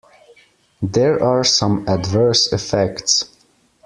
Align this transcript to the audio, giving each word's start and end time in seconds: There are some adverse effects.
There 0.81 1.21
are 1.21 1.43
some 1.43 1.87
adverse 1.87 2.51
effects. 2.51 3.25